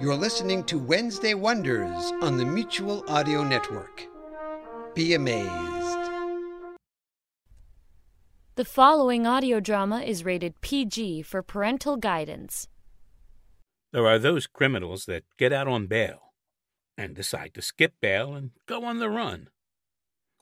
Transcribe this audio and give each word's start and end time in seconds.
You're 0.00 0.16
listening 0.16 0.64
to 0.64 0.76
Wednesday 0.76 1.34
Wonders 1.34 2.12
on 2.20 2.36
the 2.36 2.44
Mutual 2.44 3.04
Audio 3.08 3.44
Network. 3.44 4.08
Be 4.92 5.14
amazed. 5.14 6.10
The 8.56 8.64
following 8.64 9.24
audio 9.24 9.60
drama 9.60 10.00
is 10.00 10.24
rated 10.24 10.60
PG 10.60 11.22
for 11.22 11.44
parental 11.44 11.96
guidance. 11.96 12.66
There 13.92 14.04
are 14.04 14.18
those 14.18 14.48
criminals 14.48 15.04
that 15.04 15.22
get 15.38 15.52
out 15.52 15.68
on 15.68 15.86
bail 15.86 16.32
and 16.98 17.14
decide 17.14 17.54
to 17.54 17.62
skip 17.62 17.94
bail 18.00 18.34
and 18.34 18.50
go 18.66 18.84
on 18.84 18.98
the 18.98 19.08
run. 19.08 19.48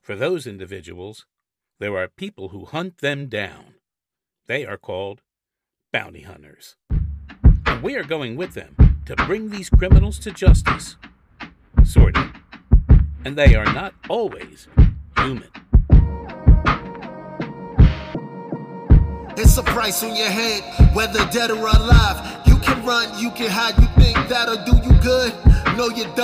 For 0.01 0.17
those 0.17 0.47
individuals, 0.47 1.27
there 1.79 1.99
are 1.99 2.09
people 2.09 2.49
who 2.49 2.65
hunt 2.65 2.99
them 2.99 3.29
down. 3.29 3.75
They 4.47 4.65
are 4.65 4.79
called 4.79 5.21
bounty 5.93 6.23
hunters. 6.23 6.77
We 7.83 7.97
are 7.97 8.05
going 8.05 8.37
with 8.37 8.55
them 8.55 9.03
to 9.07 9.17
bring 9.17 9.51
these 9.51 9.69
criminals 9.69 10.21
to 10.21 10.31
justice. 10.31 10.95
Sort 11.85 12.17
of. 12.17 12.31
And 13.25 13.37
they 13.37 13.57
are 13.57 13.65
not 13.65 13.93
always 14.09 14.69
human. 15.17 15.51
It's 19.37 19.59
a 19.59 19.65
price 19.65 20.05
on 20.05 20.15
your 20.15 20.31
head, 20.31 20.63
whether 20.95 21.27
dead 21.33 21.51
or 21.51 21.67
alive. 21.67 22.47
You 22.47 22.57
can 22.59 22.87
run, 22.87 23.19
you 23.19 23.33
can 23.33 23.51
hide, 23.51 23.77
you 23.81 23.89
think 24.01 24.17
that'll 24.29 24.65
do 24.65 24.77
you 24.87 24.97
good. 25.01 25.33
Know 25.77 25.89
your 25.89 26.15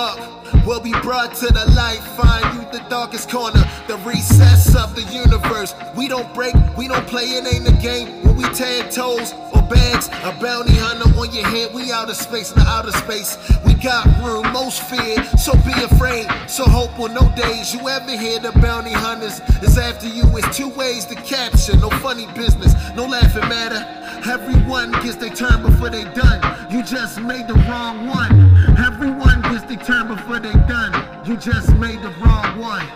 will 0.68 0.80
be 0.80 0.92
brought 1.00 1.34
to 1.34 1.46
the 1.46 1.64
light. 1.74 1.98
Find 2.16 2.44
you 2.54 2.78
the 2.78 2.86
darkest 2.90 3.30
corner, 3.30 3.64
the 3.86 3.96
recess 4.04 4.76
of 4.76 4.94
the 4.94 5.02
universe. 5.12 5.74
We 5.96 6.08
don't 6.08 6.32
break, 6.34 6.54
we 6.76 6.86
don't 6.86 7.06
play, 7.06 7.24
it 7.24 7.52
ain't 7.52 7.66
a 7.66 7.82
game. 7.82 8.22
When 8.22 8.36
we 8.36 8.44
tag 8.54 8.90
toes 8.92 9.32
bags, 9.68 10.08
a 10.24 10.32
bounty 10.40 10.74
hunter 10.74 11.08
on 11.18 11.32
your 11.32 11.46
head. 11.46 11.72
We 11.74 11.92
out 11.92 12.10
of 12.10 12.16
space, 12.16 12.54
not 12.56 12.66
outer 12.66 12.92
space. 12.92 13.38
We 13.64 13.74
got 13.74 14.06
room, 14.22 14.52
most 14.52 14.82
feared, 14.82 15.24
so 15.38 15.52
be 15.64 15.72
afraid. 15.82 16.26
So 16.48 16.64
hope 16.64 16.98
on 16.98 17.14
no 17.14 17.30
days 17.36 17.74
you 17.74 17.88
ever 17.88 18.16
hear 18.16 18.38
the 18.38 18.52
bounty 18.60 18.92
hunters 18.92 19.40
is 19.62 19.78
after 19.78 20.08
you. 20.08 20.24
It's 20.36 20.56
two 20.56 20.68
ways 20.70 21.04
to 21.06 21.14
capture, 21.14 21.76
no 21.76 21.90
funny 22.00 22.26
business, 22.34 22.74
no 22.94 23.06
laughing 23.06 23.48
matter. 23.48 23.84
Everyone 24.30 24.92
gets 24.92 25.16
their 25.16 25.30
turn 25.30 25.62
before 25.62 25.90
they 25.90 26.04
done. 26.14 26.40
You 26.70 26.82
just 26.82 27.20
made 27.20 27.46
the 27.46 27.54
wrong 27.68 28.06
one. 28.06 28.32
Everyone 28.78 29.42
gets 29.42 29.64
their 29.64 29.78
turn 29.78 30.08
before 30.08 30.40
they 30.40 30.52
done. 30.66 30.92
You 31.24 31.36
just 31.36 31.72
made 31.74 32.02
the 32.02 32.10
wrong 32.20 32.58
one. 32.58 32.86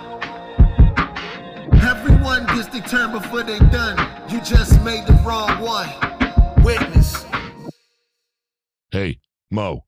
Everyone 1.82 2.46
gets 2.46 2.68
their 2.68 2.82
turn 2.82 3.12
before 3.12 3.42
they 3.42 3.58
done. 3.58 3.96
You 4.28 4.40
just 4.40 4.82
made 4.82 5.06
the 5.06 5.14
wrong 5.24 5.60
one. 5.60 6.11
Witness. 8.92 9.14
Hey, 9.14 9.20
Mo, 9.50 9.84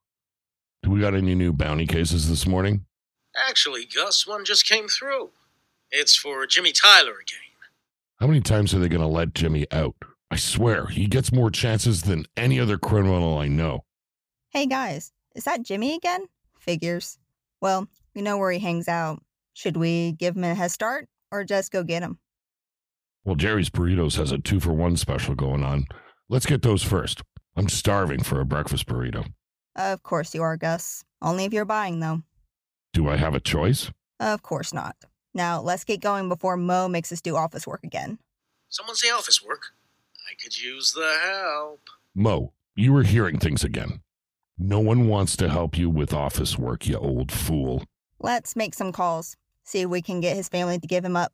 do 0.82 0.90
we 0.90 1.00
got 1.00 1.14
any 1.14 1.34
new 1.34 1.52
bounty 1.52 1.86
cases 1.86 2.28
this 2.28 2.46
morning? 2.46 2.86
Actually, 3.48 3.86
Gus, 3.86 4.26
one 4.26 4.44
just 4.44 4.66
came 4.66 4.88
through. 4.88 5.30
It's 5.90 6.16
for 6.16 6.46
Jimmy 6.46 6.72
Tyler 6.72 7.12
again. 7.20 7.38
How 8.20 8.26
many 8.26 8.40
times 8.40 8.74
are 8.74 8.78
they 8.78 8.88
going 8.88 9.00
to 9.00 9.06
let 9.06 9.34
Jimmy 9.34 9.66
out? 9.72 9.96
I 10.30 10.36
swear, 10.36 10.86
he 10.86 11.06
gets 11.06 11.32
more 11.32 11.50
chances 11.50 12.02
than 12.02 12.26
any 12.36 12.58
other 12.58 12.78
criminal 12.78 13.38
I 13.38 13.48
know. 13.48 13.84
Hey 14.50 14.66
guys, 14.66 15.12
is 15.34 15.44
that 15.44 15.62
Jimmy 15.62 15.94
again? 15.94 16.26
Figures. 16.58 17.18
Well, 17.60 17.88
we 18.14 18.22
know 18.22 18.38
where 18.38 18.52
he 18.52 18.58
hangs 18.58 18.88
out. 18.88 19.22
Should 19.52 19.76
we 19.76 20.12
give 20.12 20.36
him 20.36 20.44
a 20.44 20.54
head 20.54 20.70
start 20.70 21.08
or 21.30 21.44
just 21.44 21.72
go 21.72 21.82
get 21.82 22.02
him? 22.02 22.18
Well, 23.24 23.36
Jerry's 23.36 23.70
Burritos 23.70 24.16
has 24.16 24.32
a 24.32 24.38
two 24.38 24.60
for 24.60 24.72
one 24.72 24.96
special 24.96 25.34
going 25.34 25.62
on. 25.62 25.86
Let's 26.28 26.46
get 26.46 26.62
those 26.62 26.82
first. 26.82 27.22
I'm 27.56 27.68
starving 27.68 28.22
for 28.22 28.40
a 28.40 28.44
breakfast 28.44 28.86
burrito. 28.86 29.26
Of 29.76 30.02
course 30.02 30.34
you 30.34 30.42
are, 30.42 30.56
Gus. 30.56 31.04
Only 31.22 31.44
if 31.44 31.52
you're 31.52 31.64
buying, 31.64 32.00
though. 32.00 32.22
Do 32.92 33.08
I 33.08 33.16
have 33.16 33.34
a 33.34 33.40
choice? 33.40 33.90
Of 34.20 34.42
course 34.42 34.72
not. 34.72 34.96
Now, 35.34 35.60
let's 35.60 35.84
get 35.84 36.00
going 36.00 36.28
before 36.28 36.56
Mo 36.56 36.88
makes 36.88 37.10
us 37.10 37.20
do 37.20 37.36
office 37.36 37.66
work 37.66 37.80
again. 37.82 38.18
Someone 38.68 38.96
say 38.96 39.10
office 39.10 39.42
work. 39.42 39.72
I 40.30 40.34
could 40.42 40.60
use 40.60 40.92
the 40.92 41.18
help. 41.22 41.80
Mo, 42.14 42.52
you 42.76 42.94
are 42.96 43.02
hearing 43.02 43.38
things 43.38 43.64
again. 43.64 44.00
No 44.58 44.78
one 44.78 45.08
wants 45.08 45.36
to 45.36 45.48
help 45.48 45.76
you 45.76 45.90
with 45.90 46.14
office 46.14 46.56
work, 46.56 46.86
you 46.86 46.96
old 46.96 47.32
fool. 47.32 47.84
Let's 48.20 48.54
make 48.54 48.74
some 48.74 48.92
calls. 48.92 49.36
See 49.64 49.80
if 49.80 49.88
we 49.88 50.02
can 50.02 50.20
get 50.20 50.36
his 50.36 50.48
family 50.48 50.78
to 50.78 50.86
give 50.86 51.04
him 51.04 51.16
up. 51.16 51.32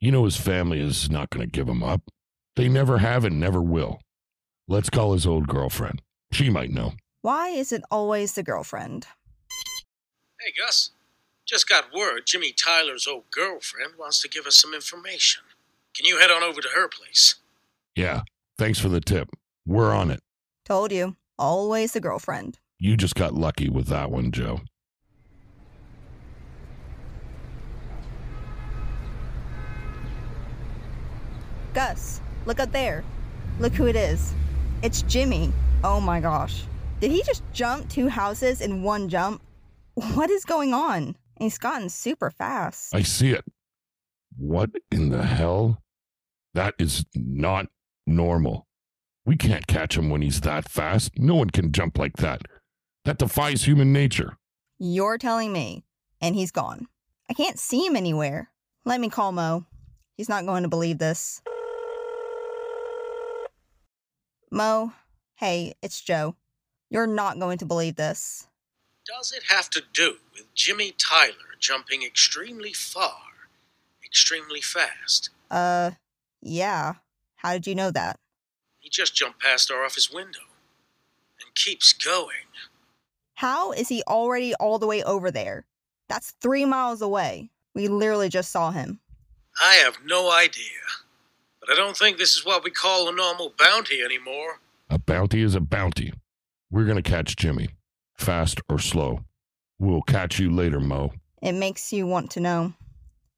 You 0.00 0.10
know 0.12 0.24
his 0.24 0.36
family 0.36 0.80
is 0.80 1.10
not 1.10 1.30
going 1.30 1.46
to 1.46 1.50
give 1.50 1.68
him 1.68 1.82
up. 1.82 2.02
They 2.56 2.68
never 2.68 2.98
have 2.98 3.24
and 3.24 3.38
never 3.38 3.62
will. 3.62 4.00
Let's 4.70 4.90
call 4.90 5.14
his 5.14 5.26
old 5.26 5.48
girlfriend. 5.48 6.02
She 6.30 6.50
might 6.50 6.70
know. 6.70 6.92
Why 7.22 7.48
is 7.48 7.72
it 7.72 7.80
always 7.90 8.34
the 8.34 8.42
girlfriend? 8.42 9.06
Hey, 10.38 10.52
Gus. 10.58 10.90
Just 11.46 11.66
got 11.66 11.94
word 11.94 12.26
Jimmy 12.26 12.52
Tyler's 12.52 13.06
old 13.06 13.30
girlfriend 13.30 13.94
wants 13.98 14.20
to 14.20 14.28
give 14.28 14.46
us 14.46 14.56
some 14.56 14.74
information. 14.74 15.42
Can 15.96 16.04
you 16.04 16.18
head 16.18 16.30
on 16.30 16.42
over 16.42 16.60
to 16.60 16.68
her 16.74 16.86
place? 16.86 17.36
Yeah, 17.96 18.20
thanks 18.58 18.78
for 18.78 18.90
the 18.90 19.00
tip. 19.00 19.30
We're 19.66 19.94
on 19.94 20.10
it. 20.10 20.20
Told 20.66 20.92
you. 20.92 21.16
Always 21.38 21.92
the 21.92 22.00
girlfriend. 22.00 22.58
You 22.78 22.98
just 22.98 23.14
got 23.14 23.32
lucky 23.32 23.70
with 23.70 23.86
that 23.86 24.10
one, 24.10 24.32
Jo. 24.32 24.60
Gus, 31.72 32.20
look 32.44 32.60
up 32.60 32.72
there. 32.72 33.02
Look 33.58 33.72
who 33.72 33.86
it 33.86 33.96
is. 33.96 34.34
It's 34.80 35.02
Jimmy. 35.02 35.52
Oh 35.82 36.00
my 36.00 36.20
gosh. 36.20 36.62
Did 37.00 37.10
he 37.10 37.24
just 37.24 37.42
jump 37.52 37.88
two 37.88 38.06
houses 38.06 38.60
in 38.60 38.84
one 38.84 39.08
jump? 39.08 39.42
What 39.94 40.30
is 40.30 40.44
going 40.44 40.72
on? 40.72 41.16
He's 41.40 41.58
gotten 41.58 41.88
super 41.88 42.30
fast. 42.30 42.94
I 42.94 43.02
see 43.02 43.32
it. 43.32 43.44
What 44.36 44.70
in 44.92 45.08
the 45.10 45.24
hell? 45.24 45.82
That 46.54 46.74
is 46.78 47.04
not 47.16 47.66
normal. 48.06 48.68
We 49.26 49.36
can't 49.36 49.66
catch 49.66 49.96
him 49.96 50.10
when 50.10 50.22
he's 50.22 50.40
that 50.42 50.68
fast. 50.68 51.18
No 51.18 51.34
one 51.34 51.50
can 51.50 51.72
jump 51.72 51.98
like 51.98 52.16
that. 52.18 52.42
That 53.04 53.18
defies 53.18 53.64
human 53.64 53.92
nature. 53.92 54.36
You're 54.78 55.18
telling 55.18 55.52
me. 55.52 55.84
And 56.20 56.36
he's 56.36 56.52
gone. 56.52 56.86
I 57.28 57.34
can't 57.34 57.58
see 57.58 57.84
him 57.84 57.96
anywhere. 57.96 58.50
Let 58.84 59.00
me 59.00 59.08
call 59.08 59.32
Mo. 59.32 59.66
He's 60.16 60.28
not 60.28 60.46
going 60.46 60.62
to 60.62 60.68
believe 60.68 60.98
this. 60.98 61.42
Mo, 64.50 64.92
hey, 65.36 65.74
it's 65.82 66.00
Jo. 66.00 66.34
You're 66.90 67.06
not 67.06 67.38
going 67.38 67.58
to 67.58 67.66
believe 67.66 67.96
this. 67.96 68.46
Does 69.06 69.32
it 69.32 69.44
have 69.48 69.70
to 69.70 69.82
do 69.92 70.16
with 70.34 70.52
Jimmy 70.54 70.92
Tyler 70.92 71.56
jumping 71.58 72.02
extremely 72.02 72.72
far, 72.72 73.20
extremely 74.04 74.60
fast? 74.60 75.30
Uh, 75.50 75.92
yeah. 76.42 76.94
How 77.36 77.52
did 77.52 77.66
you 77.66 77.74
know 77.74 77.90
that? 77.90 78.18
He 78.78 78.88
just 78.88 79.14
jumped 79.14 79.40
past 79.40 79.70
our 79.70 79.84
office 79.84 80.10
window 80.10 80.40
and 81.40 81.54
keeps 81.54 81.92
going. 81.92 82.46
How 83.34 83.72
is 83.72 83.88
he 83.88 84.02
already 84.08 84.54
all 84.54 84.78
the 84.78 84.86
way 84.86 85.02
over 85.04 85.30
there? 85.30 85.64
That's 86.08 86.32
three 86.40 86.64
miles 86.64 87.02
away. 87.02 87.50
We 87.74 87.88
literally 87.88 88.28
just 88.28 88.50
saw 88.50 88.70
him. 88.70 89.00
I 89.60 89.74
have 89.74 89.98
no 90.04 90.30
idea. 90.30 90.64
But 91.68 91.78
I 91.78 91.80
don't 91.82 91.98
think 91.98 92.16
this 92.16 92.34
is 92.34 92.46
what 92.46 92.64
we 92.64 92.70
call 92.70 93.10
a 93.10 93.12
normal 93.12 93.52
bounty 93.58 94.00
anymore. 94.00 94.60
A 94.88 94.98
bounty 94.98 95.42
is 95.42 95.54
a 95.54 95.60
bounty. 95.60 96.14
We're 96.70 96.86
going 96.86 96.96
to 96.96 97.02
catch 97.02 97.36
Jimmy, 97.36 97.68
fast 98.16 98.62
or 98.70 98.78
slow. 98.78 99.20
We'll 99.78 100.00
catch 100.00 100.38
you 100.38 100.50
later, 100.50 100.80
Mo. 100.80 101.12
It 101.42 101.52
makes 101.52 101.92
you 101.92 102.06
want 102.06 102.30
to 102.32 102.40
know 102.40 102.72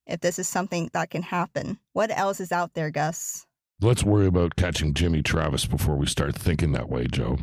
if 0.07 0.21
this 0.21 0.39
is 0.39 0.47
something 0.47 0.91
that 0.93 1.11
can 1.11 1.23
happen. 1.23 1.81
What 1.93 2.17
else 2.17 2.39
is 2.39 2.53
out 2.53 2.75
there, 2.75 2.91
Gus? 2.91 3.47
Let's 3.81 4.05
worry 4.05 4.27
about 4.27 4.55
catching 4.55 4.95
Jimmy 4.95 5.23
Travis 5.23 5.67
before 5.67 5.97
we 5.97 6.07
start 6.07 6.37
thinking 6.37 6.71
that 6.71 6.89
way, 6.89 7.09
Jo. 7.09 7.39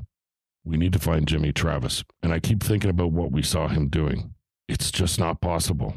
We 0.64 0.78
need 0.78 0.94
to 0.94 1.00
find 1.00 1.28
Jimmy 1.28 1.52
Travis, 1.52 2.06
and 2.24 2.32
I 2.32 2.40
keep 2.40 2.64
thinking 2.64 2.90
about 2.90 3.12
what 3.12 3.34
we 3.34 3.44
saw 3.44 3.68
him 3.68 3.90
doing. 3.90 4.36
It's 4.70 4.90
just 4.90 5.20
not 5.20 5.42
possible. 5.42 5.96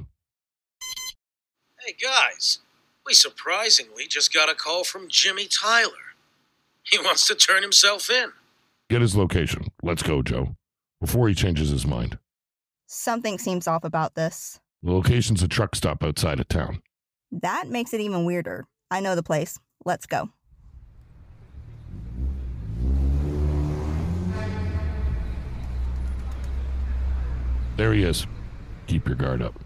Hey, 1.87 1.95
guys. 2.03 2.59
We 3.11 3.15
surprisingly 3.15 4.07
just 4.07 4.33
got 4.33 4.49
a 4.49 4.55
call 4.55 4.85
from 4.85 5.09
Jimmy 5.09 5.49
Tyler. 5.49 6.15
He 6.85 6.97
wants 6.97 7.27
to 7.27 7.35
turn 7.35 7.61
himself 7.61 8.09
in. 8.09 8.31
Get 8.89 9.01
his 9.01 9.17
location. 9.17 9.73
Let's 9.83 10.05
go, 10.05 10.23
Jo. 10.23 10.55
Before 11.01 11.29
he 11.29 11.35
changes 11.35 11.71
his 11.71 11.85
mind. 11.85 12.21
Something 12.87 13.37
seems 13.37 13.67
off 13.67 13.83
about 13.83 14.15
this. 14.15 14.61
The 14.85 14.93
location's 14.93 15.43
a 15.43 15.49
truck 15.49 15.75
stop 15.75 16.05
outside 16.05 16.39
of 16.39 16.47
town. 16.47 16.83
That 17.33 17.69
makes 17.69 17.93
it 17.93 18.01
even 18.01 18.25
weirder. 18.25 18.69
I 18.93 19.01
know 19.01 19.17
the 19.17 19.25
place. 19.25 19.59
Let's 19.85 20.07
go. 20.07 20.29
There 27.77 27.93
he 27.93 28.05
is. 28.05 28.29
Keep 28.87 29.09
your 29.09 29.17
guard 29.17 29.43
up. 29.43 29.59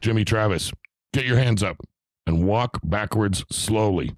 Jimmy 0.00 0.24
Travis, 0.24 0.70
get 1.12 1.24
your 1.24 1.38
hands 1.38 1.64
up 1.64 1.78
and 2.26 2.46
walk 2.46 2.78
backwards 2.82 3.44
slowly. 3.50 4.16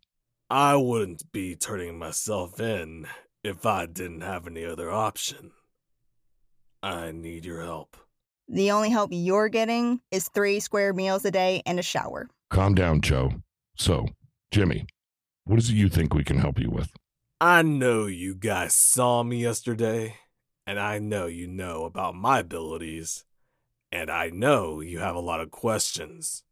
I 0.51 0.77
wouldn't 0.77 1.31
be 1.31 1.57
turning 1.57 1.99
myself 1.99 2.59
in 2.59 3.07
if 3.45 3.67
I 3.67 3.87
didn't 3.87 4.23
have 4.23 4.47
any 4.47 4.65
other 4.65 4.91
option. 4.91 5.53
I 6.83 7.13
need 7.13 7.45
your 7.45 7.63
help. 7.63 7.97
The 8.49 8.71
only 8.71 8.89
help 8.89 9.11
you're 9.13 9.51
getting 9.51 10.01
is 10.11 10.29
three 10.29 10.61
square 10.61 10.95
meals 10.95 11.25
a 11.25 11.31
day 11.31 11.63
and 11.67 11.79
a 11.79 11.83
shower. 11.83 12.29
Calm 12.51 12.75
down, 12.75 13.03
Jo. 13.03 13.33
So, 13.77 14.07
Jimmy, 14.51 14.87
what 15.45 15.59
is 15.59 15.69
it 15.69 15.75
you 15.75 15.89
think 15.91 16.15
we 16.15 16.25
can 16.25 16.39
help 16.39 16.59
you 16.59 16.71
with? 16.71 16.91
I 17.41 17.63
know 17.63 18.07
you 18.07 18.35
guys 18.35 18.75
saw 18.75 19.23
me 19.23 19.43
yesterday, 19.43 20.17
and 20.67 20.81
I 20.81 20.99
know 20.99 21.27
you 21.27 21.47
know 21.47 21.85
about 21.85 22.15
my 22.15 22.41
abilities, 22.41 23.25
and 23.93 24.11
I 24.11 24.31
know 24.31 24.81
you 24.81 24.99
have 25.01 25.15
a 25.15 25.21
lot 25.21 25.41
of 25.41 25.51
questions. 25.51 26.43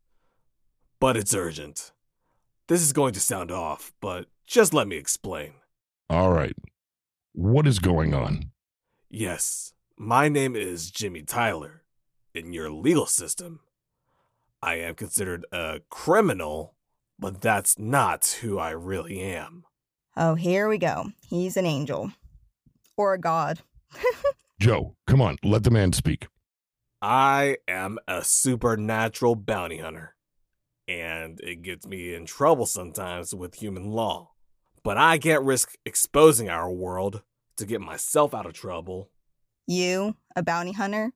But 0.98 1.16
it's 1.16 1.34
urgent. 1.34 1.92
This 2.68 2.82
is 2.82 2.92
going 2.92 3.12
to 3.14 3.20
sound 3.20 3.50
off, 3.50 3.92
but 4.00 4.26
just 4.46 4.72
let 4.74 4.88
me 4.88 4.96
explain. 4.96 5.52
All 6.08 6.32
right. 6.32 6.56
What 7.32 7.66
is 7.66 7.78
going 7.78 8.14
on? 8.14 8.50
Yes, 9.10 9.72
my 9.96 10.28
name 10.28 10.56
is 10.56 10.90
Jimmy 10.90 11.22
Tyler. 11.22 11.82
In 12.34 12.52
your 12.52 12.70
legal 12.70 13.06
system, 13.06 13.60
I 14.62 14.74
am 14.76 14.94
considered 14.94 15.46
a 15.52 15.80
criminal, 15.88 16.74
but 17.18 17.40
that's 17.40 17.78
not 17.78 18.38
who 18.42 18.58
I 18.58 18.70
really 18.70 19.20
am. 19.20 19.64
Oh, 20.16 20.34
here 20.34 20.68
we 20.68 20.76
go. 20.78 21.12
He's 21.28 21.56
an 21.56 21.66
angel. 21.66 22.12
Or 22.96 23.14
a 23.14 23.18
god. 23.20 23.60
Jo, 24.58 24.96
come 25.06 25.20
on, 25.20 25.36
let 25.44 25.64
the 25.64 25.70
man 25.70 25.92
speak. 25.92 26.28
I 27.02 27.58
am 27.68 27.98
a 28.08 28.24
supernatural 28.24 29.36
bounty 29.36 29.76
hunter, 29.76 30.14
and 30.88 31.40
it 31.40 31.62
gets 31.62 31.86
me 31.86 32.14
in 32.14 32.26
trouble 32.26 32.66
sometimes 32.66 33.34
with 33.34 33.56
human 33.56 33.90
law. 33.90 34.30
But 34.82 34.96
I 34.96 35.18
can't 35.18 35.44
risk 35.44 35.76
exposing 35.84 36.48
our 36.48 36.70
world 36.70 37.22
to 37.56 37.66
get 37.66 37.80
myself 37.80 38.34
out 38.34 38.46
of 38.46 38.52
trouble. 38.52 39.10
You, 39.66 40.16
a 40.36 40.42
bounty 40.42 40.72
hunter? 40.72 41.12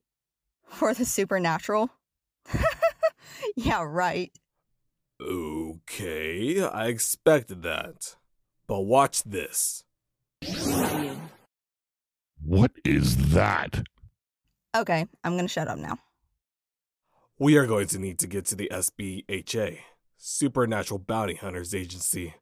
For 0.66 0.94
the 0.94 1.04
supernatural? 1.04 1.90
yeah, 3.56 3.84
right. 3.86 4.32
Okay, 5.20 6.62
I 6.64 6.86
expected 6.86 7.62
that. 7.62 8.16
But 8.66 8.80
watch 8.80 9.22
this. 9.22 9.84
What 12.42 12.72
is 12.84 13.16
that? 13.32 13.82
Okay, 14.74 15.06
I'm 15.22 15.36
gonna 15.36 15.48
shut 15.48 15.68
up 15.68 15.78
now. 15.78 15.98
We 17.40 17.56
are 17.56 17.64
going 17.64 17.86
to 17.86 17.98
need 17.98 18.18
to 18.18 18.26
get 18.26 18.44
to 18.46 18.54
the 18.54 18.68
SBHA, 18.70 19.78
Supernatural 20.18 20.98
Bounty 20.98 21.36
Hunters 21.36 21.74
Agency. 21.74 22.34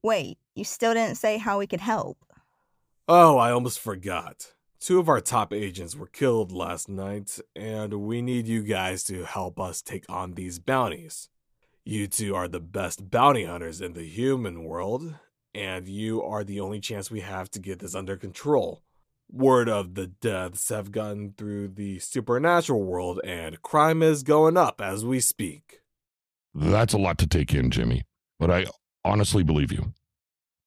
Wait, 0.00 0.38
you 0.54 0.62
still 0.62 0.94
didn't 0.94 1.16
say 1.16 1.38
how 1.38 1.58
we 1.58 1.66
could 1.66 1.80
help. 1.80 2.18
Oh, 3.08 3.36
I 3.36 3.50
almost 3.50 3.80
forgot. 3.80 4.52
Two 4.78 5.00
of 5.00 5.08
our 5.08 5.20
top 5.20 5.52
agents 5.52 5.96
were 5.96 6.06
killed 6.06 6.52
last 6.52 6.88
night, 6.88 7.40
and 7.56 7.92
we 7.94 8.22
need 8.22 8.46
you 8.46 8.62
guys 8.62 9.02
to 9.04 9.24
help 9.24 9.58
us 9.58 9.82
take 9.82 10.04
on 10.08 10.34
these 10.34 10.60
bounties. 10.60 11.30
You 11.84 12.06
two 12.06 12.36
are 12.36 12.46
the 12.46 12.60
best 12.60 13.10
bounty 13.10 13.42
hunters 13.42 13.80
in 13.80 13.94
the 13.94 14.06
human 14.06 14.62
world, 14.62 15.16
and 15.52 15.88
you 15.88 16.22
are 16.22 16.44
the 16.44 16.60
only 16.60 16.78
chance 16.78 17.10
we 17.10 17.22
have 17.22 17.50
to 17.50 17.58
get 17.58 17.80
this 17.80 17.96
under 17.96 18.16
control. 18.16 18.84
Word 19.30 19.68
of 19.68 19.94
the 19.94 20.06
deaths 20.06 20.70
have 20.70 20.90
gotten 20.90 21.34
through 21.36 21.68
the 21.68 21.98
supernatural 21.98 22.82
world, 22.82 23.20
and 23.22 23.60
crime 23.60 24.02
is 24.02 24.22
going 24.22 24.56
up 24.56 24.80
as 24.80 25.04
we 25.04 25.20
speak. 25.20 25.80
That's 26.54 26.94
a 26.94 26.98
lot 26.98 27.18
to 27.18 27.26
take 27.26 27.52
in, 27.52 27.70
Jimmy, 27.70 28.04
but 28.38 28.50
I 28.50 28.66
honestly 29.04 29.42
believe 29.42 29.70
you. 29.70 29.92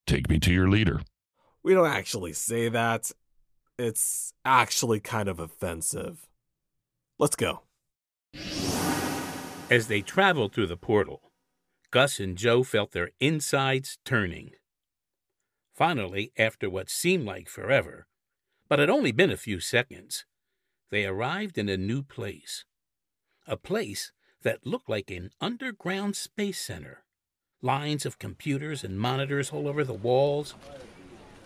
Take 0.06 0.30
me 0.30 0.38
to 0.40 0.52
your 0.52 0.68
leader. 0.68 1.00
We 1.62 1.74
don't 1.74 1.90
actually 1.90 2.32
say 2.32 2.68
that. 2.68 3.10
It's 3.78 4.32
actually 4.44 5.00
kind 5.00 5.28
of 5.28 5.40
offensive. 5.40 6.28
Let's 7.18 7.36
go. 7.36 7.62
As 9.70 9.88
they 9.88 10.02
traveled 10.02 10.52
through 10.52 10.66
the 10.68 10.76
portal, 10.76 11.32
Gus 11.90 12.20
and 12.20 12.36
Jo 12.36 12.62
felt 12.62 12.92
their 12.92 13.10
insides 13.20 13.98
turning. 14.04 14.50
Finally, 15.74 16.32
after 16.38 16.70
what 16.70 16.90
seemed 16.90 17.24
like 17.24 17.48
forever, 17.48 18.06
but 18.72 18.80
it 18.80 18.88
had 18.88 18.96
only 18.96 19.12
been 19.12 19.30
a 19.30 19.36
few 19.36 19.60
seconds, 19.60 20.24
they 20.90 21.04
arrived 21.04 21.58
in 21.58 21.68
a 21.68 21.76
new 21.76 22.02
place. 22.02 22.64
A 23.46 23.54
place 23.54 24.12
that 24.44 24.66
looked 24.66 24.88
like 24.88 25.10
an 25.10 25.28
underground 25.42 26.16
space 26.16 26.58
center. 26.58 27.04
Lines 27.60 28.06
of 28.06 28.18
computers 28.18 28.82
and 28.82 28.98
monitors 28.98 29.50
all 29.50 29.68
over 29.68 29.84
the 29.84 29.92
walls, 29.92 30.54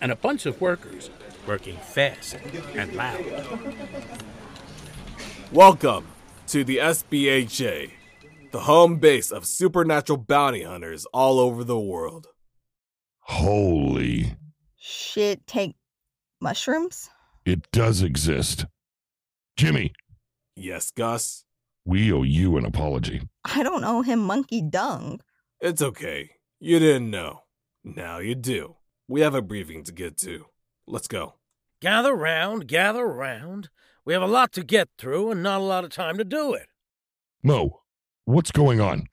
and 0.01 0.13
a 0.13 0.15
bunch 0.15 0.47
of 0.47 0.61
workers 0.61 1.11
working 1.49 1.77
fast 1.79 2.37
and 2.77 2.93
loud. 2.95 3.25
Welcome 5.51 6.07
to 6.47 6.63
the 6.63 6.77
SBHA, 6.77 7.91
the 8.53 8.61
home 8.61 8.99
base 9.01 9.33
of 9.33 9.47
supernatural 9.47 10.19
bounty 10.19 10.63
hunters 10.63 11.07
all 11.07 11.41
over 11.41 11.65
the 11.65 11.81
world. 11.81 12.29
Holy, 13.19 14.37
shiitake 14.81 15.75
mushrooms? 16.41 17.11
It 17.47 17.71
does 17.71 18.03
exist. 18.03 18.67
Jimmy, 19.57 19.93
Yes, 20.57 20.91
Gus? 20.91 21.45
we 21.85 22.13
owe 22.13 22.25
you 22.25 22.57
an 22.57 22.65
apology. 22.67 23.23
I 23.45 23.63
don't 23.63 23.85
owe 23.85 24.03
him 24.03 24.19
monkey 24.19 24.61
dung. 24.61 25.21
It's 25.61 25.81
okay. 25.81 26.31
You 26.59 26.81
didn't 26.81 27.09
know. 27.11 27.43
Now 27.85 28.19
you 28.19 28.35
do. 28.35 28.75
We 29.07 29.21
have 29.21 29.35
a 29.37 29.43
briefing 29.43 29.85
to 29.85 29.93
get 29.93 30.17
to. 30.19 30.47
Let's 30.89 31.07
go. 31.07 31.35
Gather 31.81 32.15
round, 32.15 32.67
gather 32.67 33.07
round. 33.07 33.69
We 34.05 34.13
have 34.13 34.23
a 34.23 34.27
lot 34.27 34.51
to 34.55 34.65
get 34.65 34.89
through 34.99 35.31
and 35.31 35.43
not 35.43 35.61
a 35.61 35.65
lot 35.65 35.85
of 35.85 35.91
time 35.91 36.19
to 36.19 36.25
do 36.25 36.53
it. 36.53 36.67
Mo, 37.45 37.83
what's 38.25 38.51
going 38.51 38.81
on? 38.81 39.07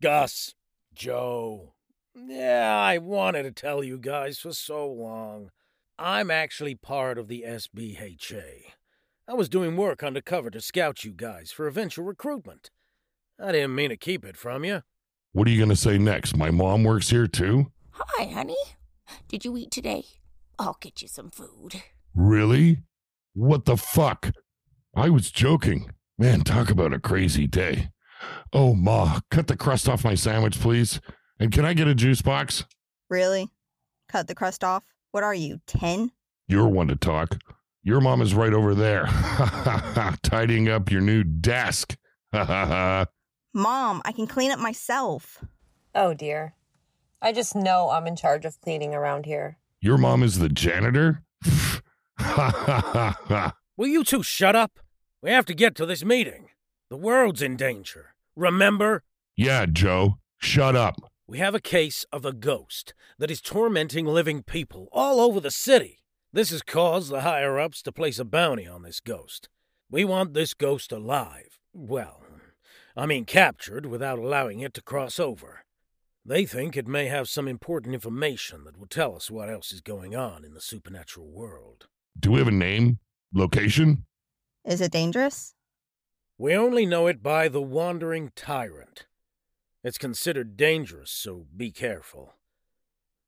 Gus, 0.00 0.54
Jo. 0.94 1.74
Yeah, 2.14 2.76
I 2.78 2.98
wanted 2.98 3.42
to 3.42 3.50
tell 3.50 3.82
you 3.82 3.98
guys 3.98 4.38
for 4.38 4.52
so 4.52 4.86
long. 4.88 5.50
I'm 5.98 6.30
actually 6.30 6.74
part 6.74 7.16
of 7.16 7.26
the 7.26 7.44
SBHA. 7.46 8.72
I 9.26 9.32
was 9.32 9.48
doing 9.48 9.78
work 9.78 10.02
undercover 10.02 10.50
to 10.50 10.60
scout 10.60 11.04
you 11.04 11.12
guys 11.12 11.50
for 11.50 11.66
eventual 11.66 12.04
recruitment. 12.04 12.70
I 13.42 13.52
didn't 13.52 13.74
mean 13.74 13.88
to 13.88 13.96
keep 13.96 14.22
it 14.22 14.36
from 14.36 14.62
you. 14.62 14.82
What 15.32 15.48
are 15.48 15.50
you 15.50 15.56
going 15.56 15.70
to 15.70 15.76
say 15.76 15.96
next? 15.96 16.36
My 16.36 16.50
mom 16.50 16.84
works 16.84 17.08
here 17.08 17.26
too? 17.26 17.72
Hi, 17.92 18.26
honey. 18.26 18.56
Did 19.28 19.46
you 19.46 19.56
eat 19.56 19.70
today? 19.70 20.04
I'll 20.58 20.76
get 20.80 21.00
you 21.00 21.08
some 21.08 21.30
food. 21.30 21.82
Really? 22.14 22.82
What 23.32 23.64
the 23.64 23.78
fuck? 23.78 24.32
I 24.94 25.08
was 25.08 25.30
joking. 25.30 25.90
Man, 26.18 26.42
talk 26.42 26.70
about 26.70 26.92
a 26.92 26.98
crazy 26.98 27.46
day. 27.46 27.88
Oh, 28.52 28.74
Ma, 28.74 29.20
cut 29.30 29.46
the 29.46 29.56
crust 29.56 29.88
off 29.88 30.04
my 30.04 30.14
sandwich, 30.14 30.60
please. 30.60 31.00
And 31.40 31.52
can 31.52 31.64
I 31.64 31.72
get 31.72 31.88
a 31.88 31.94
juice 31.94 32.20
box? 32.20 32.64
Really? 33.08 33.48
Cut 34.10 34.26
the 34.26 34.34
crust 34.34 34.62
off? 34.62 34.84
What 35.16 35.24
are 35.24 35.32
you, 35.32 35.62
10? 35.66 36.12
You're 36.46 36.68
one 36.68 36.88
to 36.88 36.94
talk. 36.94 37.38
Your 37.82 38.02
mom 38.02 38.20
is 38.20 38.34
right 38.34 38.52
over 38.52 38.74
there, 38.74 39.06
tidying 40.22 40.68
up 40.68 40.90
your 40.90 41.00
new 41.00 41.24
desk. 41.24 41.96
Mom, 42.34 43.06
I 43.54 44.12
can 44.14 44.26
clean 44.26 44.50
it 44.50 44.58
myself. 44.58 45.42
Oh 45.94 46.12
dear. 46.12 46.52
I 47.22 47.32
just 47.32 47.56
know 47.56 47.88
I'm 47.88 48.06
in 48.06 48.14
charge 48.14 48.44
of 48.44 48.60
cleaning 48.60 48.94
around 48.94 49.24
here. 49.24 49.56
your 49.80 49.96
mom 49.96 50.22
is 50.22 50.38
the 50.38 50.50
janitor? 50.50 51.22
Will 53.78 53.88
you 53.88 54.04
two 54.04 54.22
shut 54.22 54.54
up? 54.54 54.80
We 55.22 55.30
have 55.30 55.46
to 55.46 55.54
get 55.54 55.74
to 55.76 55.86
this 55.86 56.04
meeting. 56.04 56.50
The 56.90 56.98
world's 56.98 57.40
in 57.40 57.56
danger. 57.56 58.16
Remember? 58.36 59.02
yeah, 59.34 59.64
Jo, 59.64 60.18
shut 60.36 60.76
up. 60.76 61.10
We 61.28 61.38
have 61.38 61.56
a 61.56 61.60
case 61.60 62.06
of 62.12 62.24
a 62.24 62.32
ghost 62.32 62.94
that 63.18 63.32
is 63.32 63.40
tormenting 63.40 64.06
living 64.06 64.44
people 64.44 64.88
all 64.92 65.18
over 65.18 65.40
the 65.40 65.50
city. 65.50 65.98
This 66.32 66.50
has 66.50 66.62
caused 66.62 67.10
the 67.10 67.22
higher 67.22 67.58
ups 67.58 67.82
to 67.82 67.90
place 67.90 68.20
a 68.20 68.24
bounty 68.24 68.64
on 68.64 68.82
this 68.82 69.00
ghost. 69.00 69.48
We 69.90 70.04
want 70.04 70.34
this 70.34 70.54
ghost 70.54 70.92
alive. 70.92 71.58
Well, 71.72 72.22
I 72.96 73.06
mean 73.06 73.24
captured 73.24 73.86
without 73.86 74.20
allowing 74.20 74.60
it 74.60 74.72
to 74.74 74.82
cross 74.82 75.18
over. 75.18 75.64
They 76.24 76.46
think 76.46 76.76
it 76.76 76.86
may 76.86 77.06
have 77.06 77.28
some 77.28 77.48
important 77.48 77.94
information 77.94 78.62
that 78.62 78.78
will 78.78 78.86
tell 78.86 79.16
us 79.16 79.28
what 79.28 79.50
else 79.50 79.72
is 79.72 79.80
going 79.80 80.14
on 80.14 80.44
in 80.44 80.54
the 80.54 80.60
supernatural 80.60 81.26
world. 81.26 81.88
Do 82.18 82.30
we 82.32 82.38
have 82.38 82.48
a 82.48 82.52
name? 82.52 83.00
Location? 83.34 84.06
Is 84.64 84.80
it 84.80 84.92
dangerous? 84.92 85.54
We 86.38 86.54
only 86.54 86.86
know 86.86 87.08
it 87.08 87.20
by 87.20 87.48
the 87.48 87.62
Wandering 87.62 88.30
Tyrant. 88.36 89.05
It's 89.86 89.98
considered 89.98 90.56
dangerous, 90.56 91.12
so 91.12 91.46
be 91.56 91.70
careful. 91.70 92.34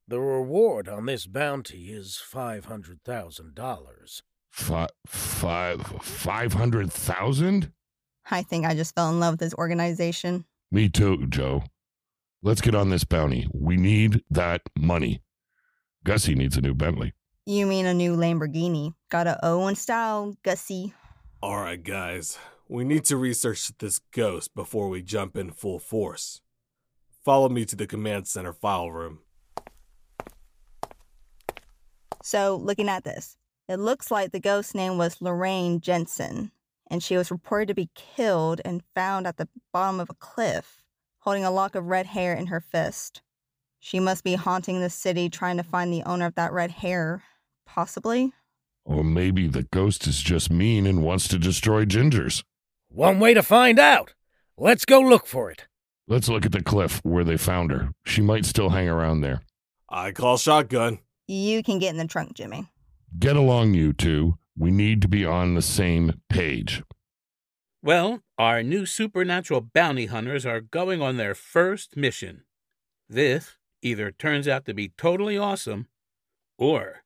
The 0.08 0.18
reward 0.18 0.88
on 0.88 1.06
this 1.06 1.24
bounty 1.24 1.92
is 1.92 2.20
$500,000. 2.34 4.22
Five, 4.50 4.88
five, 5.06 5.80
five 6.02 6.54
hundred 6.54 6.92
thousand? 6.92 7.70
I 8.28 8.42
think 8.42 8.66
I 8.66 8.74
just 8.74 8.96
fell 8.96 9.08
in 9.08 9.20
love 9.20 9.34
with 9.34 9.40
this 9.40 9.54
organization. 9.54 10.46
Me 10.72 10.88
too, 10.88 11.28
Jo. 11.28 11.62
Let's 12.42 12.60
get 12.60 12.74
on 12.74 12.90
this 12.90 13.04
bounty. 13.04 13.46
We 13.54 13.76
need 13.76 14.24
that 14.28 14.62
money. 14.76 15.22
Gussie 16.02 16.34
needs 16.34 16.56
a 16.56 16.60
new 16.60 16.74
Bentley. 16.74 17.14
You 17.46 17.66
mean 17.66 17.86
a 17.86 17.94
new 17.94 18.16
Lamborghini? 18.16 18.94
Got 19.10 19.28
a 19.28 19.38
Owen 19.46 19.76
style, 19.76 20.34
Gussie. 20.42 20.92
All 21.40 21.60
right, 21.60 21.80
guys. 21.80 22.36
We 22.66 22.82
need 22.82 23.04
to 23.04 23.16
research 23.16 23.70
this 23.78 24.00
ghost 24.10 24.56
before 24.56 24.88
we 24.88 25.02
jump 25.02 25.36
in 25.36 25.52
full 25.52 25.78
force. 25.78 26.40
Follow 27.28 27.50
me 27.50 27.66
to 27.66 27.76
the 27.76 27.86
command 27.86 28.26
center 28.26 28.54
file 28.54 28.90
room. 28.90 29.18
So, 32.22 32.56
looking 32.56 32.88
at 32.88 33.04
this, 33.04 33.36
it 33.68 33.76
looks 33.76 34.10
like 34.10 34.32
the 34.32 34.40
ghost's 34.40 34.74
name 34.74 34.96
was 34.96 35.20
Lorraine 35.20 35.82
Jensen, 35.82 36.52
and 36.90 37.02
she 37.02 37.18
was 37.18 37.30
reported 37.30 37.68
to 37.68 37.74
be 37.74 37.90
killed 37.94 38.62
and 38.64 38.82
found 38.94 39.26
at 39.26 39.36
the 39.36 39.46
bottom 39.74 40.00
of 40.00 40.08
a 40.08 40.14
cliff, 40.14 40.82
holding 41.18 41.44
a 41.44 41.50
lock 41.50 41.74
of 41.74 41.84
red 41.84 42.06
hair 42.06 42.32
in 42.32 42.46
her 42.46 42.62
fist. 42.62 43.20
She 43.78 44.00
must 44.00 44.24
be 44.24 44.36
haunting 44.36 44.80
the 44.80 44.88
city 44.88 45.28
trying 45.28 45.58
to 45.58 45.62
find 45.62 45.92
the 45.92 46.04
owner 46.04 46.24
of 46.24 46.34
that 46.36 46.54
red 46.54 46.70
hair, 46.70 47.24
possibly. 47.66 48.32
Or 48.86 49.04
maybe 49.04 49.48
the 49.48 49.64
ghost 49.64 50.06
is 50.06 50.22
just 50.22 50.50
mean 50.50 50.86
and 50.86 51.02
wants 51.02 51.28
to 51.28 51.38
destroy 51.38 51.84
Gingers. 51.84 52.42
One 52.88 53.20
way 53.20 53.34
to 53.34 53.42
find 53.42 53.78
out. 53.78 54.14
Let's 54.56 54.86
go 54.86 55.00
look 55.00 55.26
for 55.26 55.50
it. 55.50 55.66
Let's 56.10 56.30
look 56.30 56.46
at 56.46 56.52
the 56.52 56.62
cliff 56.62 57.00
where 57.04 57.22
they 57.22 57.36
found 57.36 57.70
her. 57.70 57.90
She 58.06 58.22
might 58.22 58.46
still 58.46 58.70
hang 58.70 58.88
around 58.88 59.20
there. 59.20 59.42
I 59.90 60.12
call 60.12 60.38
shotgun. 60.38 61.00
You 61.26 61.62
can 61.62 61.78
get 61.78 61.90
in 61.90 61.98
the 61.98 62.06
trunk, 62.06 62.32
Jimmy. 62.32 62.66
Get 63.18 63.36
along, 63.36 63.74
you 63.74 63.92
two. 63.92 64.38
We 64.56 64.70
need 64.70 65.02
to 65.02 65.08
be 65.08 65.26
on 65.26 65.54
the 65.54 65.60
same 65.60 66.22
page. 66.30 66.82
Well, 67.82 68.22
our 68.38 68.62
new 68.62 68.86
supernatural 68.86 69.60
bounty 69.60 70.06
hunters 70.06 70.46
are 70.46 70.62
going 70.62 71.02
on 71.02 71.18
their 71.18 71.34
first 71.34 71.94
mission. 71.94 72.44
This 73.06 73.58
either 73.82 74.10
turns 74.10 74.48
out 74.48 74.64
to 74.64 74.72
be 74.72 74.92
totally 74.96 75.36
awesome, 75.36 75.88
or 76.56 77.02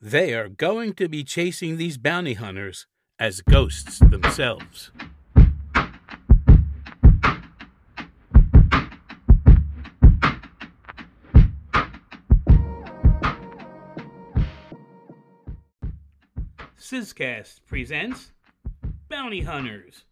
they 0.00 0.34
are 0.34 0.48
going 0.48 0.94
to 0.94 1.08
be 1.08 1.22
chasing 1.22 1.76
these 1.76 1.98
bounty 1.98 2.34
hunters 2.34 2.88
as 3.18 3.42
ghosts 3.42 4.00
themselves. 4.00 4.90
Sizcast 16.80 17.60
presents 17.66 18.32
Bounty 19.10 19.42
Hunters. 19.42 20.06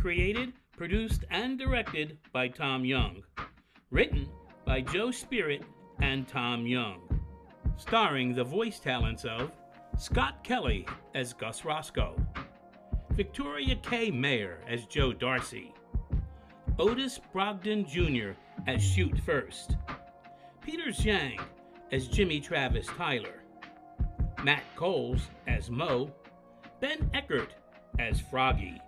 Created, 0.00 0.54
produced, 0.74 1.26
and 1.30 1.58
directed 1.58 2.16
by 2.32 2.48
Tom 2.48 2.82
Young. 2.82 3.22
Written 3.90 4.26
by 4.64 4.80
Joe 4.80 5.10
Spirit 5.10 5.64
and 6.00 6.26
Tom 6.26 6.66
Young. 6.66 7.02
Starring 7.76 8.34
the 8.34 8.42
voice 8.42 8.80
talents 8.80 9.26
of 9.26 9.52
Scott 9.98 10.42
Kelly 10.42 10.86
as 11.14 11.34
Gus 11.34 11.66
Roscoe, 11.66 12.16
Victoria 13.10 13.76
K. 13.76 14.10
Mayer 14.10 14.60
as 14.66 14.86
Jo 14.86 15.12
Darcy, 15.12 15.74
Otis 16.78 17.20
Brogdon 17.34 17.86
Jr. 17.86 18.30
as 18.66 18.82
Shoot 18.82 19.20
First, 19.26 19.76
Peter 20.62 20.90
Zhang 20.90 21.38
as 21.92 22.08
Jimmy 22.08 22.40
Travis 22.40 22.86
Tyler, 22.86 23.42
Matt 24.44 24.62
Coles 24.76 25.28
as 25.46 25.70
Mo, 25.70 26.10
Ben 26.80 27.10
Eckert 27.12 27.54
as 27.98 28.20
Froggy, 28.20 28.80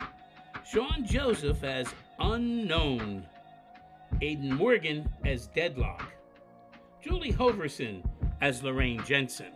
Sean 0.65 1.05
Joseph 1.05 1.65
as 1.65 1.89
Unknown, 2.21 3.27
Aidan 4.21 4.55
Morgan 4.55 5.13
as 5.25 5.49
Deadlock, 5.49 6.13
Julie 7.03 7.33
Hoverson 7.33 8.03
as 8.41 8.63
Lorraine 8.63 9.03
Jensen, 9.05 9.53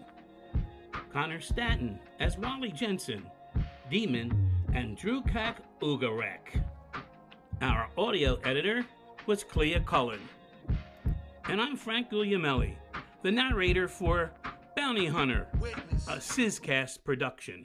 Connor 1.12 1.40
Stanton 1.40 1.98
as 2.18 2.36
Wally 2.38 2.70
Jensen, 2.70 3.24
Demon, 3.88 4.50
and 4.72 4.96
Drew 4.96 5.22
Kak 5.22 5.58
Ugarek. 5.80 6.62
Our 7.62 7.88
audio 7.96 8.38
editor 8.44 8.84
was 9.26 9.44
Clea 9.44 9.80
Cullen. 9.86 10.20
And 11.44 11.60
I'm 11.60 11.76
Frank 11.76 12.10
Guglielmelli, 12.10 12.74
the 13.22 13.30
narrator 13.30 13.86
for 13.86 14.32
Bounty 14.84 15.06
Hunter, 15.06 15.46
a 16.08 16.18
Sizcast 16.18 17.04
production. 17.04 17.64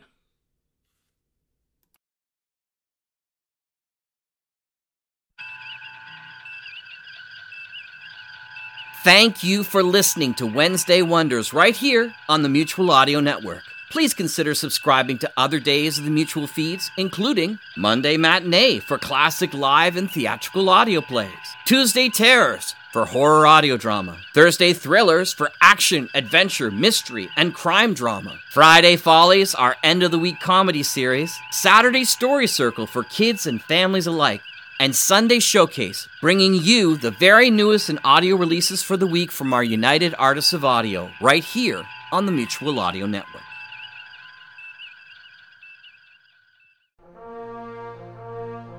Thank 9.04 9.44
you 9.44 9.64
for 9.64 9.84
listening 9.84 10.34
to 10.36 10.46
Wednesday 10.46 11.02
Wonders 11.02 11.52
right 11.52 11.76
here 11.76 12.14
on 12.30 12.42
the 12.42 12.48
Mutual 12.48 12.90
Audio 12.90 13.20
Network. 13.20 13.69
Please 13.90 14.14
consider 14.14 14.54
subscribing 14.54 15.18
to 15.18 15.32
other 15.36 15.60
days 15.60 15.98
of 15.98 16.06
the 16.06 16.12
Mutual 16.12 16.46
feeds, 16.46 16.92
including 16.96 17.58
Monday 17.76 18.18
Matinee 18.18 18.78
for 18.78 19.00
classic 19.00 19.52
live 19.52 19.98
and 19.98 20.12
theatrical 20.12 20.70
audio 20.70 21.02
plays, 21.02 21.32
Tuesday 21.66 22.08
Terrors 22.08 22.76
for 22.94 23.06
horror 23.06 23.48
audio 23.48 23.78
drama, 23.78 24.20
Thursday 24.36 24.74
Thrillers 24.74 25.34
for 25.34 25.52
action, 25.60 26.08
adventure, 26.14 26.70
mystery, 26.70 27.30
and 27.36 27.56
crime 27.56 27.96
drama, 27.96 28.40
Friday 28.52 28.96
Follies, 28.96 29.56
our 29.56 29.76
end 29.84 30.04
of 30.04 30.12
the 30.12 30.20
week 30.20 30.40
comedy 30.40 30.84
series, 30.84 31.36
Saturday 31.50 32.04
Story 32.04 32.46
Circle 32.46 32.86
for 32.86 33.04
kids 33.04 33.48
and 33.48 33.60
families 33.60 34.06
alike, 34.06 34.42
and 34.80 34.96
Sunday 34.96 35.40
Showcase, 35.40 36.08
bringing 36.22 36.54
you 36.54 36.96
the 36.96 37.12
very 37.12 37.50
newest 37.50 37.90
in 37.90 37.98
audio 38.04 38.36
releases 38.36 38.84
for 38.84 38.98
the 38.98 39.08
week 39.08 39.32
from 39.32 39.52
our 39.52 39.64
United 39.64 40.14
Artists 40.20 40.54
of 40.54 40.64
Audio, 40.64 41.10
right 41.20 41.44
here 41.44 41.84
on 42.12 42.28
the 42.28 42.32
Mutual 42.32 42.80
Audio 42.80 43.08
Network. 43.08 43.42